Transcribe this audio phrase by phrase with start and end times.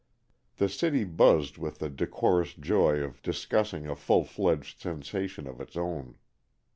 [0.57, 5.77] The city buzzed with the decorous joy of discussing a full fledged sensation of its
[5.77, 6.15] own.